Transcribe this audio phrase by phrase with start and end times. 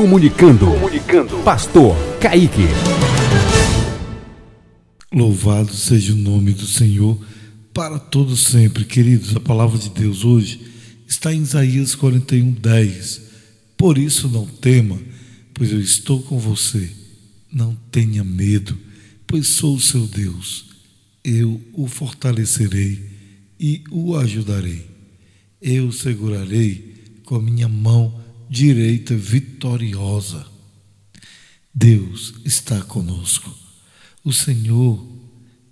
[0.00, 0.64] Comunicando.
[0.64, 1.36] Comunicando.
[1.44, 2.62] Pastor Kaique.
[5.12, 7.22] Louvado seja o nome do Senhor
[7.74, 9.36] para todos sempre, queridos.
[9.36, 10.58] A palavra de Deus hoje
[11.06, 13.20] está em Isaías 41, 10.
[13.76, 14.98] Por isso não tema,
[15.52, 16.90] pois eu estou com você.
[17.52, 18.78] Não tenha medo,
[19.26, 20.64] pois sou o seu Deus.
[21.22, 23.04] Eu o fortalecerei
[23.60, 24.82] e o ajudarei.
[25.60, 26.94] Eu o segurarei
[27.26, 28.19] com a minha mão
[28.50, 30.44] direita vitoriosa.
[31.72, 33.56] Deus está conosco.
[34.24, 35.06] O Senhor,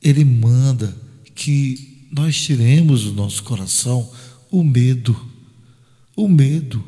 [0.01, 0.97] Ele manda
[1.35, 4.09] que nós tiremos do nosso coração
[4.49, 5.15] o medo.
[6.17, 6.83] O medo.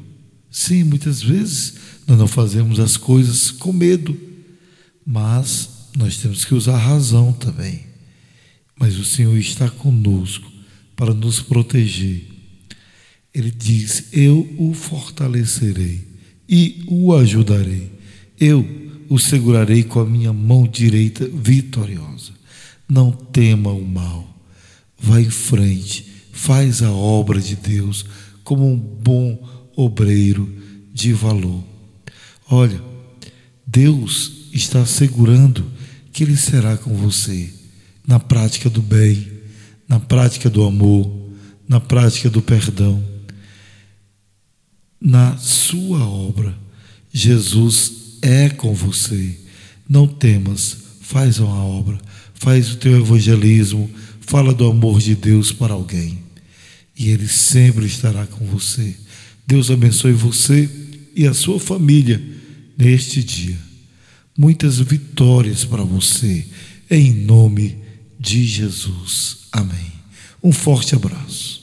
[0.48, 1.75] Sim, muitas vezes
[2.07, 4.17] nós não fazemos as coisas com medo,
[5.05, 7.84] mas nós temos que usar a razão também.
[8.79, 10.51] Mas o Senhor está conosco
[10.95, 12.30] para nos proteger
[13.34, 16.07] ele diz: Eu o fortalecerei
[16.48, 17.91] e o ajudarei.
[18.39, 18.66] Eu
[19.09, 22.33] o segurarei com a minha mão direita vitoriosa.
[22.89, 24.28] Não tema o mal.
[24.98, 28.05] Vá em frente, faz a obra de Deus
[28.45, 30.53] como um bom obreiro
[30.92, 31.62] de valor.
[32.51, 32.83] Olha,
[33.67, 35.64] Deus está assegurando
[36.12, 37.48] que Ele será com você
[38.06, 39.27] na prática do bem,
[39.89, 41.31] na prática do amor,
[41.69, 43.03] na prática do perdão
[45.01, 46.56] na sua obra.
[47.12, 49.37] Jesus é com você.
[49.89, 51.98] Não temas, faz uma obra,
[52.34, 56.19] faz o teu evangelismo, fala do amor de Deus para alguém.
[56.97, 58.95] E Ele sempre estará com você.
[59.47, 60.69] Deus abençoe você
[61.17, 62.23] e a sua família
[62.79, 63.59] neste dia.
[64.39, 66.47] Muitas vitórias para você,
[66.91, 67.77] em nome
[68.19, 69.39] de Jesus.
[69.51, 69.92] Amém.
[70.42, 71.59] Um forte abraço.